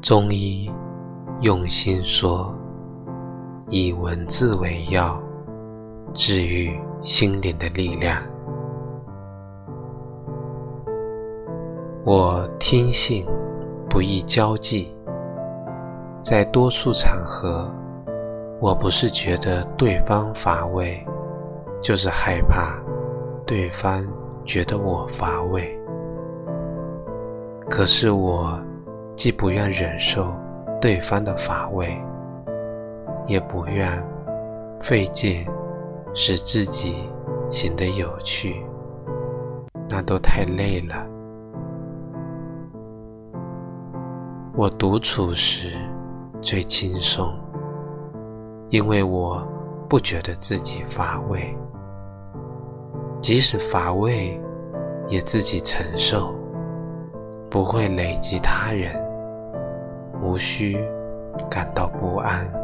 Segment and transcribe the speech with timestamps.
[0.00, 0.70] 中医
[1.42, 2.54] 用心说，
[3.68, 5.20] 以文字为药，
[6.14, 8.16] 治愈心灵的力量。
[12.02, 13.26] 我听信
[13.90, 14.88] 不易交际，
[16.22, 17.70] 在多数场合，
[18.58, 20.98] 我不是觉得对方乏味，
[21.78, 22.82] 就是害怕
[23.46, 24.02] 对方
[24.46, 25.78] 觉得我乏味。
[27.68, 28.58] 可是我
[29.20, 30.34] 既不愿忍受
[30.80, 31.94] 对方的乏味，
[33.26, 34.02] 也不愿
[34.80, 35.46] 费劲
[36.14, 37.06] 使自己
[37.50, 38.64] 显得有趣，
[39.90, 41.06] 那都太累了。
[44.56, 45.72] 我独处时
[46.40, 47.30] 最轻松，
[48.70, 49.46] 因为我
[49.86, 51.54] 不觉得自己乏味，
[53.20, 54.40] 即使乏味，
[55.08, 56.34] 也自己承受。
[57.50, 58.94] 不会累及他人，
[60.22, 60.78] 无需
[61.50, 62.59] 感到不安。